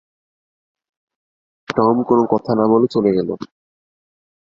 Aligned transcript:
Tom 1.67 1.97
কোনো 2.07 2.23
কথা 2.31 2.51
না 2.55 2.65
বলে 2.71 2.87
চলে 2.87 3.11
গেল। 3.17 3.29